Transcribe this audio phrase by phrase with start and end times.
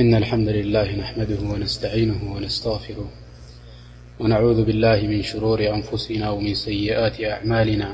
[0.00, 3.08] إن الحمد لله نحمده ونستعينه ونستغفره
[4.20, 7.92] ونعوذ بالله من شرور أنفسنا ومن سيئات أعمالنا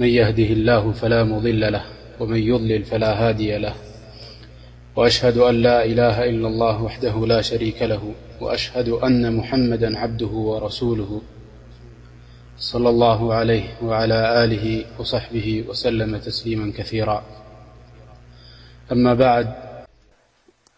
[0.00, 1.82] من يهده الله فلا مضل له
[2.20, 3.74] ومن يظلل فلا هادي له
[4.96, 11.22] وأشهد أن لا إله إلا الله وحده لا شريك له وأشهد أن محمدا عبده ورسوله
[12.58, 17.24] صلى الله عليه وعلى آله وصحبه وسلم تسليما كثيرا
[18.92, 19.73] أما بعد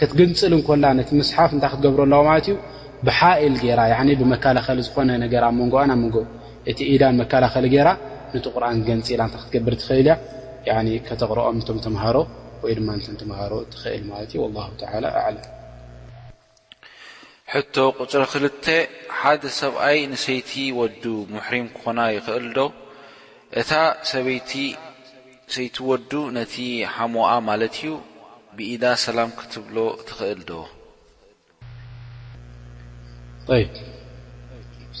[0.00, 2.54] ከትገንፅል ኮላ ነቲ መስሓፍ እታይ ክትገብረለዎ ማለት እዩ
[3.06, 3.80] ብሓኢል ገራ
[4.20, 6.16] ብመላኸሊ ዝኾነ ነገ ኣ መንጎ ኣመንጎ
[6.70, 7.88] እቲ ኢዳን መከላኸሊ ገራ
[8.34, 10.16] ነቲ ቁርን ገንፂ ኢላ እታ ክትገብር ትክእል እያ
[11.08, 12.16] ከተቕረኦም እቶም ትምሃሮ
[12.64, 12.88] ወይድማ
[13.40, 14.48] ሃሮ ትኽእል ማት ዩ
[15.26, 15.36] ኣም
[17.52, 18.66] ሕቶ ቁፅሪ ክልተ
[19.20, 21.02] ሓደ ሰብኣይ ንሰይቲ ወዱ
[21.34, 22.60] ሙሕሪም ክኾና ይክእል ዶ
[23.60, 23.70] እታ
[24.12, 24.52] ሰበይቲ
[25.54, 26.54] ሰይቲ ወዱ ነቲ
[26.94, 27.92] ሓሞኣ ማለት እዩ
[28.72, 29.76] ኢዳ ሰላ ክትብሎ
[30.08, 30.54] ትኽእል ዶ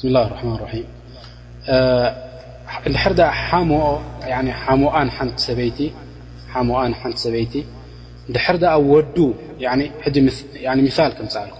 [0.00, 0.50] ስላه الرحማ
[3.10, 3.20] رድ
[4.72, 4.90] ሞሞ
[5.44, 5.80] ሓቲ
[7.24, 7.52] ሰበይቲ
[8.62, 9.16] ድ ወዱ
[9.62, 9.64] ል
[11.16, 11.56] ክምኣልኩ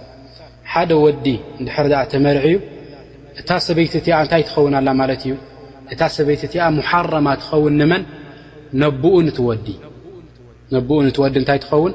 [0.73, 1.25] ሓደ ወዲ
[1.67, 2.43] ድር ተመርع
[3.41, 5.33] እታ ሰበይቲ እ እታይ ትኸውና ላ ማለት እዩ
[5.93, 8.03] እታ ሰይቲ እ مሓረማ ትኸውን ንመን
[8.81, 9.67] ነብኡ ትወዲ
[10.75, 11.93] ነብኡ ንቲወዲ እንታይ ትኸውን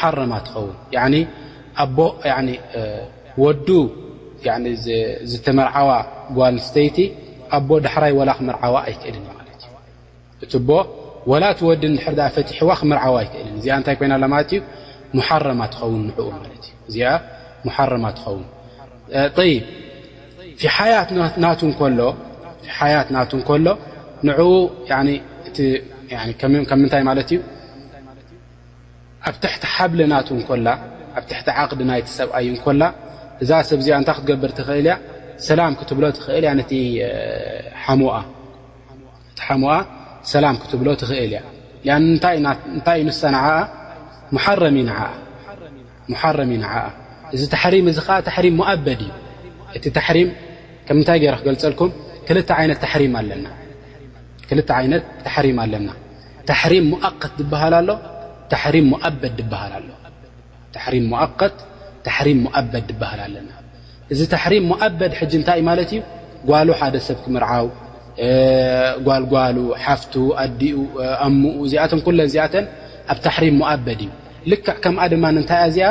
[0.00, 0.74] ሓረማ ትኸውን
[2.36, 2.38] ኣ
[3.44, 3.68] ወዱ
[5.30, 5.88] ዝተመርዓዋ
[6.36, 6.96] ጓልስተይቲ
[7.56, 9.50] ኣቦ ዳሕራይ ወላ ክመርዓዋ ኣይክእልኒ ዩ
[10.44, 10.70] እቲ ቦ
[11.30, 11.96] ወላ እቲወዲ ድ
[12.36, 16.18] ፈትሒዋ ክመርዓዋ ኣይክእልኒ እዚኣ እታይ ኮይና ማት እዩ ሓረማ ትኸውን ንኡ
[16.88, 16.96] እዚ
[17.92, 21.08] ረማ ትኸውንሓያት
[23.14, 23.66] ናቱ ከሎ
[24.26, 27.38] ንኡከ ምታይ ማት እዩ
[29.26, 30.68] ኣብ ትሕቲ ሓብል ናት እኮላ
[31.18, 32.82] ኣብ ትሕቲ ዓቅዲ ናይቲ ሰብኣዩ እኮላ
[33.42, 34.94] እዛ ሰብዚ እታይ ክትገብር ትኽእል እያ
[35.46, 36.72] ሰላክትብሎኽእልቲ
[39.60, 39.74] ሙኣ
[40.32, 42.36] ሰላም ክትብሎ ትኽእል እያ እንታይ
[43.00, 43.46] እዩ ንሳናኣ
[46.20, 46.64] ሓረሚና
[47.34, 49.12] እዚ ሕሪም እዚ ከዓ ሪም ሙኣበድ እዩ
[49.76, 49.86] እቲ
[50.26, 50.28] ም
[50.86, 51.90] ከምንታይ ገ ክገልፀልኩም
[52.26, 52.78] ክል ይነት
[55.26, 55.88] ተሪም ኣለና
[56.62, 57.88] ሕሪም ሙؤከት ዝበሃል ኣሎ
[58.48, 58.76] በድ ሃል
[59.84, 61.56] ኣ ሪ ؤት
[62.06, 63.50] ተሕሪም ሙበድ በሃል ኣለና
[64.12, 66.00] እዚ ተሕሪም ሙዓበድ እንታይ እ ማለት እዩ
[66.48, 67.66] ጓሉ ሓደ ሰብ ክምርዓው
[69.06, 70.14] ጓልጓሉ ሓፍቱ
[70.44, 70.76] ኣዲኡ
[71.26, 72.64] ኣሙኡ ዚኣተን ኩለን ዚኣተን
[73.12, 74.10] ኣብ ተሕሪም ሙኣበድ እዩ
[74.50, 75.88] ልክ ከምኣ ድማ ንታይ ዚኣ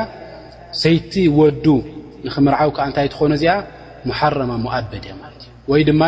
[0.83, 1.65] ሰይቲ ወዱ
[2.27, 3.53] ንክምርዓው ዓ ንታይ ትኾነ እዚኣ
[4.19, 6.01] ሓረማ ሙዓበድ እያ ት እዩ ወይ ድማ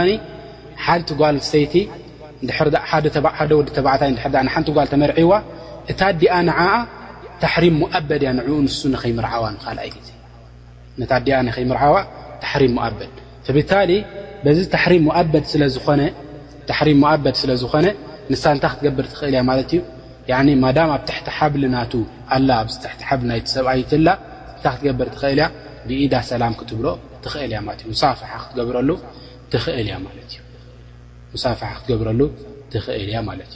[0.85, 1.75] ሓንቲ ጓል ይቲ
[3.39, 4.09] ሓደ ወዲ ተዕታይ
[4.43, 5.31] ር ሓንቲ ጓል ተመርዋ
[5.91, 6.61] እታ ዲኣ ኣ
[7.43, 9.91] ታሪም ሙበድ እያ ንኡ ንሱ ኸይርዓዋ ካልይ
[11.11, 11.39] ታ ኣ
[11.71, 11.95] ይርዓዋ
[12.61, 13.13] ሪም ሙበድ
[13.55, 13.71] ብታ
[14.59, 14.61] ዚ
[15.33, 15.45] በድ
[17.41, 17.85] ስለዝኾነ
[18.31, 19.81] ንሳ እንታ ክትገብር ትኽእል እያ ማለት እዩ
[20.63, 20.65] ማ
[20.95, 21.75] ኣብ ትሕቲ ሓብሊ ና
[22.35, 22.49] ኣላ
[23.11, 24.07] ኣ ብ ናይሰብኣይትላ
[24.57, 25.45] እንታ ክትገብር ትክእል ያ
[25.87, 26.85] ብኢዳ ሰላም ክትብሎ
[27.93, 28.89] እእሳፍሓ ክትገብረሉ
[29.53, 29.77] ትክእል
[33.09, 33.55] እያ ማ እዩ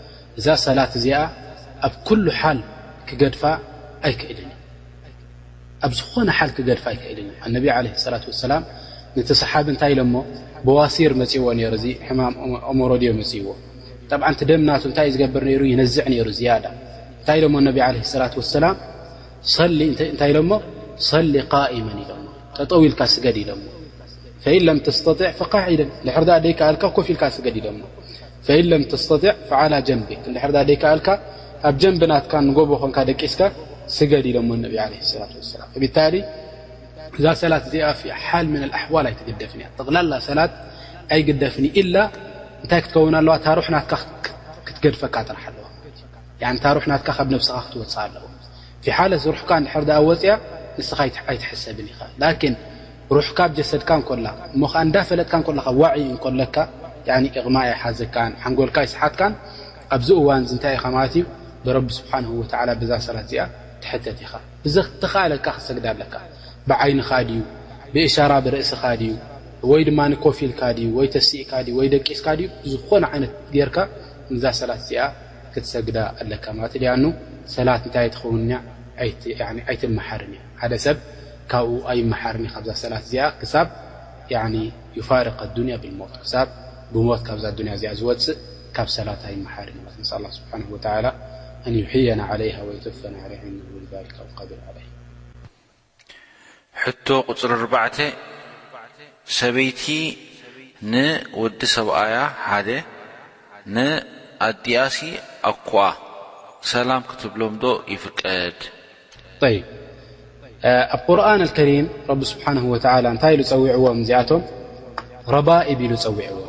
[0.39, 1.17] እዛ ሰላት እዚኣ
[1.87, 2.59] ኣብ ኩሉ ሓል
[3.07, 3.41] ክገድፋ
[4.07, 5.15] ኣይክእልን እዩ
[5.85, 7.79] ኣብ ዝኾነ ሓል ክገድፋ ኣይክእልን ዩ ነቢ ለ
[8.13, 8.63] ላት ሰላም
[9.17, 10.15] ነቲ ሰሓብ እንታይ ኢሎሞ
[10.67, 12.33] ብዋሲር መፅእዎ ነ እዚ ሕማም
[12.79, 13.47] ሞሮድዮ መፅእዎ
[14.11, 16.65] ጠብዓቲ ደምናቱ እታይእ ዝገብር ነሩ ይነዝዕ ነይሩ ዝያዳ
[17.19, 18.75] እንታይ ኢሎሞ ነቢ ለ ላት ሰላም
[19.79, 19.81] ሊ
[20.13, 20.51] እንታይ ኢሎሞ
[21.09, 21.33] ሰሊ
[21.77, 22.25] ኢመ ኢሎሞ
[22.57, 23.63] ተጠው ኢልካ ስገድ ኢሎሞ
[24.43, 27.81] ፈኢ ለም ተስተጢዕ ፈካዒደን ንሕር ደይከኣልካ ኮፍ ኢልካ ስገድ ኢሎሞ
[28.47, 29.33] ፈኢ ለም ተስተጢዕ
[29.87, 31.07] ጀንብ ንድሕርዳ ደይካኣልካ
[31.69, 33.41] ኣብ ጀንብናትካ ንጎቦ ኾንካ ደቂስካ
[33.97, 36.15] ስገድ ኢሎሞ ነቢ ላة ላም ብታሊ
[37.17, 37.85] እዛ ሰላት እዚኣ
[38.25, 40.51] ሓል ም ኣሕዋል ኣይትገደፍንእ ጥቕላላ ሰላት
[41.15, 43.91] ኣይገደፍኒ እንታይ ክትከውን ኣለዋ ታሩሕ ናት
[44.67, 45.67] ክትገድፈካ ጥራሓ ኣለዋ
[46.65, 48.23] ታሩሕ ናትካ ካብ ነብስኻ ክትወፅእ ኣለዎ
[48.97, 50.33] ሓለ ሩካ ድር ወፅያ
[50.77, 50.99] ንስኻ
[51.31, 51.95] ኣይትሐሰብን ኢ
[52.51, 52.55] ን
[53.15, 53.89] ሩሕካ ኣብጀሰድካ
[54.25, 54.29] ላ
[54.61, 55.89] ሞ እዳፈለጥካ ልካ ዋ
[56.41, 56.55] ለካ
[57.37, 59.21] እቕማ ይ ሓዘካ ሓንጎልካይ ሰሓትካ
[59.95, 61.21] ኣብዚ እዋን ንታይ ኢ ማት ዩ
[61.65, 62.11] ብረቢ ስብሓ
[62.81, 63.41] ብዛ ሰት ዚኣ
[63.83, 64.33] ትተት ኢኻ
[64.63, 66.13] ብተካለካ ክሰግዳ ኣለካ
[66.69, 67.39] ብዓይንኻ ዩ
[67.93, 69.03] ብእሻራ ብርእስኻ ዩ
[69.71, 71.51] ወይ ድኮፊልካ ዩ ተሲእካ
[71.93, 73.03] ደቂስካ ዩ ዝኾነ
[73.53, 73.77] ይት ርካ
[74.41, 75.01] ዛ ሰላት ዚኣ
[75.53, 76.93] ክትሰግዳ ኣለካ ት ያ
[77.55, 78.49] ሰላት እታይ ትኸውን
[79.69, 80.31] ኣይትመሓርእ
[80.61, 80.97] ሓደ ሰብ
[81.51, 83.13] ካብኡ ኣይመሓር ካዛ ሰት ዚ
[83.53, 83.55] ሳ
[84.97, 86.15] ይፋርق ኣኒያ ብት
[86.99, 88.37] ሞት ካብዛ ያ ዚ ዝፅእ
[88.75, 89.33] ካብ ሰላታይ
[91.87, 92.77] ር የና ፈ
[97.05, 97.49] ቶ ቁፅሪ
[98.03, 98.09] ዕ
[99.39, 99.83] ሰበይቲ
[100.93, 102.15] ንወዲ ሰብኣያ
[102.59, 102.69] 1
[103.75, 104.97] ንኣድኣሲ
[105.51, 105.71] ኣኳ
[106.71, 108.59] ሰላም ክትብሎም ዶ ይፍቀድ
[110.95, 111.85] ኣብ قርن اከሪም
[112.31, 112.65] ስሓه
[113.15, 114.41] እታይ ፀውዕዎም ዚኣቶም
[115.47, 116.47] ባኢ ሉ ፀውዕዎም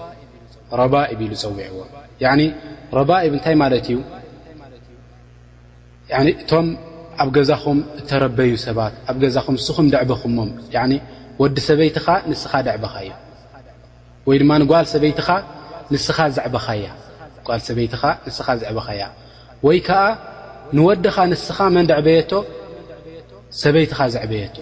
[0.92, 1.78] ባእብ ኢሉ ፀዊዕዎ
[2.98, 3.98] ረባ ኢብ እንታይ ማለት እዩ
[6.42, 6.66] እቶም
[7.22, 10.50] ኣብ ገዛኹም እተረበዩ ሰባት ኣብ ገዛኹም ንስኹም ደዕበኹሞም
[11.42, 13.12] ወዲ ሰበይትኻ ንስኻ ደዕበኻ እያ
[14.28, 15.12] ወይድማ ልጓል ሰበይ
[15.92, 16.18] ንስኻ
[18.62, 19.02] ዘዕበኻ እያ
[19.66, 20.00] ወይ ከዓ
[20.76, 22.32] ንወዲኻ ንስኻ መን ደዕበየቶ
[23.62, 24.56] ሰበይትኻ ዘዕበየቶ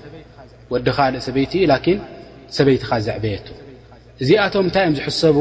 [0.73, 1.99] ወዲኻ ልእ ሰበይቲ እዩ ላኪን
[2.57, 3.47] ሰበይትኻ ዘዕበየቶ
[4.23, 5.37] እዚኣቶም እንታይ እዮም ዝሕሰቡ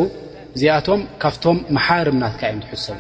[0.57, 1.05] م
[1.45, 2.91] م محارمنت تس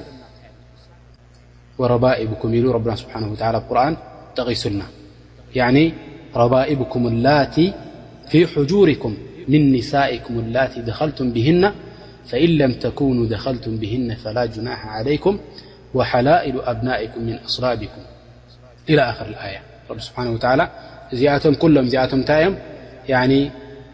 [1.79, 3.95] ورائبكمل ربنا سبحانه وتالى رآن
[4.65, 4.87] لنا
[5.75, 5.77] ن
[6.35, 7.55] رائبكم الت
[8.29, 9.13] في حجوركم
[9.47, 11.63] من نسائكم الت دخلتم بهن
[12.29, 15.39] فإن لم تكونوا دخلتم بهن فلا جناح عليكم
[15.93, 18.01] وحلائل أبنائكم من أصلابكم
[18.89, 19.57] لىر اية
[20.05, 21.85] سبانهولىلم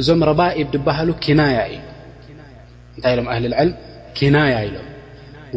[0.00, 1.76] እዞም ረባኢ ባሃሉ ኪናያ እዩ
[2.94, 3.70] እንታይ ሎም እህሊዕል
[4.18, 4.86] ኪናያ ኢሎም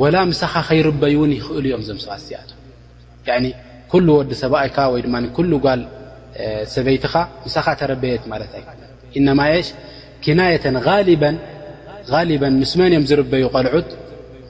[0.02, 2.40] ወላ ምሳኻ ከይርበይእውን ይኽእሉ እዮም ዞም ሰባ ያ
[3.92, 5.82] ኩሉ ወዲ ሰብይካ ወ ድማ ኩሉ ጓል
[6.75, 7.13] ሰበይትኻ
[7.54, 8.52] ሳኻ ተረበየት ማለት
[9.20, 9.70] እነማ ሽ
[10.25, 10.78] ኪናየተን
[12.42, 13.90] በ ምስመን እዮም ዝርበዩ ቆልዑት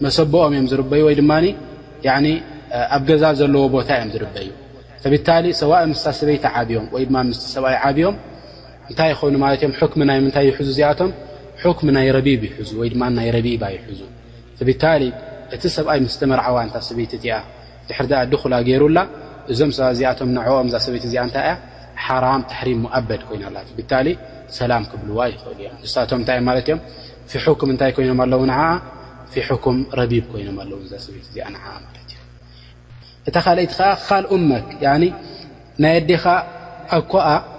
[0.05, 1.31] መሰብኦም እዮም ዝርበዩ ወይድማ
[2.95, 4.47] ኣብ ገዛ ዘለዎ ቦታ እዮም ዝርበዩ
[5.13, 5.29] ብታ
[5.61, 7.03] ሰء ምስ ሰበይቲ ብዮም ወይ
[7.39, 8.15] ስ ሰብኣይ ዓብዮም
[8.91, 11.11] እንታይ ኮኑ ማለት ዮም ኩ ናይ ምታይ ይሕዙ እዚኣቶም
[11.77, 13.99] ኩም ናይ ረቢብ ይሕዙ ወይድማናይ ረቢባ ይሕዙ
[14.69, 15.03] ብታሊ
[15.55, 17.35] እቲ ሰብኣይ ምስተመርዓዋእንታ ሰበይት እቲኣ
[17.87, 18.99] ድሕር ድኩላ ገይሩላ
[19.51, 21.53] እዞም ሰ ዚኣቶም ንዕኦም እዛ ሰበይት እዚኣ እንታ ያ
[22.05, 24.07] ሓራም ተሕሪም ሙኣበድ ኮይና ኣላት ብታሊ
[24.57, 26.79] ሰላም ክብልዋ ይክእሉ እዮም ንሳቶም ንታማለእዮም
[27.31, 28.59] ፊ ኩም እንታይ ኮይኖም ኣለዉ ንዓ
[29.33, 31.37] ፊኩም ረቢብ ኮይኖም ኣለዉ እዛሰት እዚ
[33.29, 34.49] እታ ካልይቲ ከዓ ካል ኡመ
[35.83, 36.23] ናይ ኣዴኻ
[36.97, 37.27] ኣኳኣ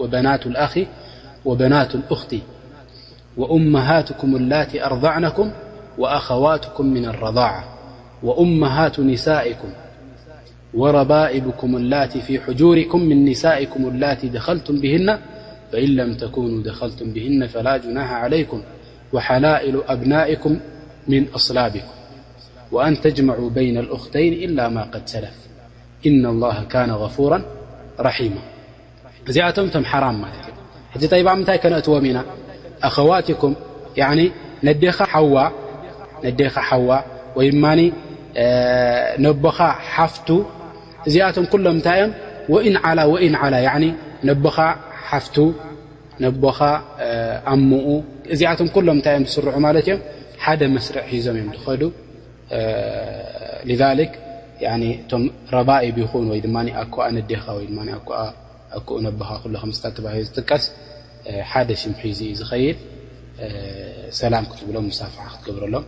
[0.00, 0.78] وبنات الأخ
[1.44, 2.36] وبنات الأخت
[3.36, 5.50] وأمهاتكم التي أرضعنكم
[5.98, 7.64] وأخواتكم من الرضاعة
[8.22, 9.68] وأمهات نسائكم
[10.74, 15.18] وربائبكم اللتي في حجوركم من نسائكم الاتي دخلتم بهن
[15.72, 18.62] فإن لم تكونوا دخلتم بهن فلا جناح عليكم
[19.12, 20.60] وحلائل أبنائكم
[21.08, 21.88] من أصلابكم
[22.72, 25.34] وأن تجمعوا بين الأختين إلا ما قد سلف
[26.06, 27.42] إن الله كان غفورا
[28.00, 28.40] رحيما
[29.28, 30.22] እዚኣቶም ቶም ራም ም
[30.94, 32.18] ሕዚ ጠ ምታይ ከነእትዎም ኢና
[32.88, 33.52] ኣዋኩም
[35.08, 35.34] ኻ ዋ
[39.20, 39.58] ድ ቦኻ
[39.92, 40.14] ሓፍ
[41.08, 42.00] እዚቶም ሎም ታይ
[42.66, 42.88] እዮም ዓ
[43.26, 43.56] ኢ ላ
[44.28, 44.56] ነቦኻ
[45.08, 45.24] ሓፍ
[46.42, 46.58] ቦኻ
[47.52, 47.86] ኣሙኡ
[48.34, 50.00] እዚኣቶም ሎም ታይም ዝስርዑ ማ እዮም
[50.44, 51.82] ሓደ መስር ሒዞም እዮም ዝከዱ
[53.70, 53.72] ذ
[55.10, 55.12] ቶ
[55.56, 55.88] ረባኢ
[56.30, 56.48] ይን
[56.90, 56.92] ወ
[58.26, 58.28] ኣ
[58.78, 60.64] ኣኩኡ ነቦኻ ኩሎ ከምስታ ተባሂለ ዝጥቀስ
[61.50, 62.78] ሓደ ሽምሒዚ እዩ ዝኸይድ
[64.20, 65.84] ሰላም ክትብሎም ሙሳፍሓ ክትገብረሎም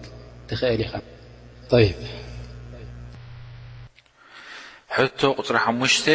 [0.50, 0.92] ትኽእል ኢኻ
[4.96, 6.06] ሕቶ ቁፅሪ ሓሙሽተ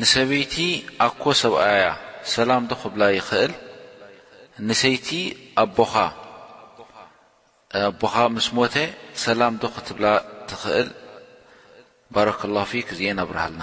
[0.00, 0.54] ንሰበይቲ
[1.06, 1.86] ኣኮ ሰብኣእያ
[2.36, 3.52] ሰላም ዶ ክብላ ይኽእል
[4.68, 5.08] ንሰይቲ
[5.64, 5.94] ኣቦኻ
[7.88, 8.74] ኣቦኻ ምስ ሞተ
[9.26, 10.06] ሰላም ዶ ክትብላ
[10.50, 10.88] ትኽእል
[12.14, 13.62] ባረከ ላሁ ፊክ እዚአ ናብረሃልና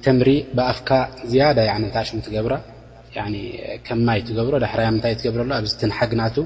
[0.05, 0.89] ተምሪ ብኣፍካ
[1.31, 1.57] ዝያዳ
[1.97, 2.53] ታሽ ትገብራ
[3.87, 6.37] ከማይ ትገብሮ ዳሕራያ ታይ ትገብረሎ ኣዚ ትንሓግናቱ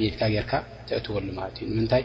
[0.00, 0.52] ቤትካ ርካ
[0.88, 2.04] ተእትወሉ ማዩ ንምታይ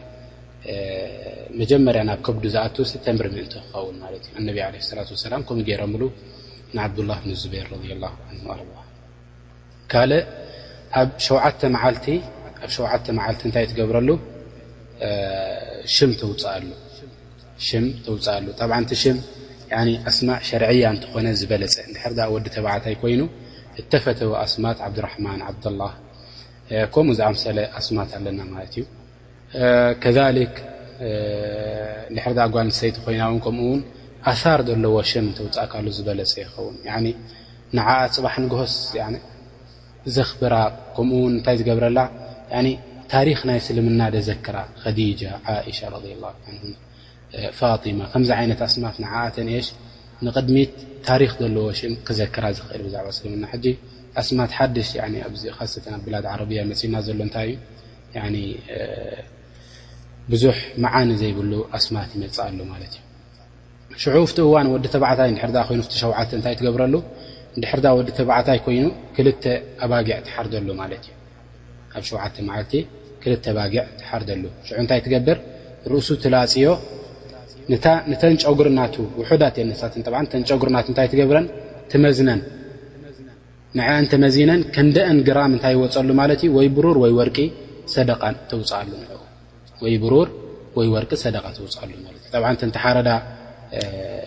[1.60, 4.04] መጀመርያ ናብ ከብዱ ዝኣት ስተምብሪ ምእን ክኸውን ማ
[4.46, 5.92] ነ ላ ላ ከምኡ ገረም
[6.76, 7.66] ንዓብላه ብ ዙቤር
[9.92, 10.22] ካልእ
[11.26, 11.62] ሸተ
[13.16, 14.08] መዓልቲ እታይ ትገብረሉ
[16.20, 16.54] ተውፅአ
[18.44, 18.92] ሉ ጠዓቲ
[20.10, 21.76] ኣስማ ሸርያ እንትኾነ ዝበለፀ
[22.18, 23.20] ድ ወዲ ተባዕታይ ኮይኑ
[23.80, 25.40] እተፈተወ ኣስማት ዓብማን
[26.94, 28.84] ከምኡ ዛ ኣምሰለ ኣስማት ኣለና ማለት እዩ
[30.02, 30.14] ከ
[32.14, 33.80] ድሕሪዳ ጓን ሰይቲ ኮይና ው ከምኡውን
[34.30, 36.76] ኣር ዘለዎሽ እተውፃእካሉ ዝበለፀ ይኸውን
[37.76, 38.72] ንዓኣት ፅባሕ ንግሆስ
[40.16, 40.54] ዘኽብራ
[40.96, 42.00] ከምኡውን እንታይ ዝገብረላ
[43.14, 45.22] ታሪክ ናይ ስልምና ደ ዘክራ ከዲጃ
[45.78, 45.94] ሻ ረ
[47.58, 49.66] ፋማ ከምዚ ዓይነት ኣስማት ንዓኣተሽ
[50.26, 50.74] ንቅድሚት
[51.08, 53.44] ታሪክ ዘለዎሽ ክዘክራ ዝኽእል ብዛዕባ ስልምና
[54.20, 55.42] ኣስማት ሓድሽ ኣዚ
[55.72, 57.50] ሰተ ብላድ ዓረብያ መፅብና ዘሎ እንታይ
[58.28, 58.50] እዩ
[60.32, 62.94] ብዙሕ መዓኒ ዘይብሉ ኣስማት ይመፅእ ኣሎ ማለት
[63.94, 66.94] እዩ ሽዑ ፍቲ እዋን ወዲ ተባዕታይ ድር ይኑ ሸውዓተ እንታይ ትገብረሉ
[67.62, 69.44] ድሕርዳ ወዲ ተባዕታይ ኮይኑ ክልተ
[69.84, 71.16] ኣባጊዕ ትሓርዘሉ ማለት እዩ
[71.98, 72.72] ኣብ ሸውዓተ ዓልቲ
[73.22, 75.38] ክል ኣባጊዕ ትሓርዘሉ ሽዑ እንታይ ትገብር
[75.92, 76.68] ርእሱ ትላፅዮ
[78.10, 79.92] ነተን ጨጉርናት ውሑዳት የነሳት
[80.32, 81.46] ተንጨጉርናት እታይ ትገብረን
[81.92, 82.40] ትመዝነን
[83.78, 87.38] ን እንተ መዚነን ከንደአን ግራም እታይ ይወፀሉ ማሩር ወይወርቂ
[91.22, 91.90] ሰደ ውፅኣሉ
[92.66, 93.10] እ ተሓረዳ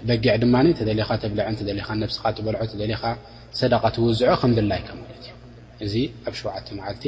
[0.07, 1.43] በጊዕ ድማ ተደኻብልዕ
[1.87, 3.05] ኻ ኻ በልዖ ኻ
[3.59, 5.31] ሰደ ትውዝዖ ከምዘላይካ ማት እ
[5.85, 5.93] እዚ
[6.29, 7.03] ኣብ ሸዓ መዓልቲ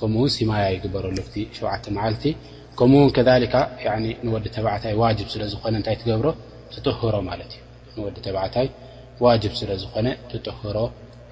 [0.00, 1.16] ከምኡውን ሲማያ ይግበረሉ
[1.58, 2.24] ሸዓ መዓልቲ
[2.80, 6.28] ከምኡውን ከንወዲ ባዕታይ ዋ ስለዝኾነእታይ ትገብሮ
[6.88, 8.56] ትህሮ ማ እ ዲ ባታ
[9.24, 9.26] ዋ
[9.60, 10.06] ስለዝኾነ
[10.62, 10.76] ህሮ